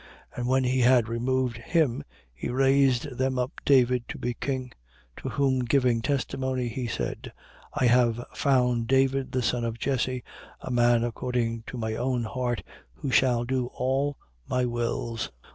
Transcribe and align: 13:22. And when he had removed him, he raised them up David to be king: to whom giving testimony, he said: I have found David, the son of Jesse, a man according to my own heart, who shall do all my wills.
13:22. 0.33 0.37
And 0.39 0.47
when 0.47 0.63
he 0.63 0.79
had 0.79 1.07
removed 1.07 1.57
him, 1.57 2.03
he 2.33 2.49
raised 2.49 3.03
them 3.15 3.37
up 3.37 3.61
David 3.63 4.03
to 4.07 4.17
be 4.17 4.33
king: 4.33 4.71
to 5.17 5.29
whom 5.29 5.59
giving 5.63 6.01
testimony, 6.01 6.69
he 6.69 6.87
said: 6.87 7.31
I 7.75 7.85
have 7.85 8.25
found 8.33 8.87
David, 8.87 9.31
the 9.31 9.43
son 9.43 9.63
of 9.63 9.77
Jesse, 9.77 10.23
a 10.61 10.71
man 10.71 11.03
according 11.03 11.65
to 11.67 11.77
my 11.77 11.93
own 11.93 12.23
heart, 12.23 12.63
who 12.95 13.11
shall 13.11 13.43
do 13.43 13.67
all 13.75 14.17
my 14.47 14.65
wills. 14.65 15.29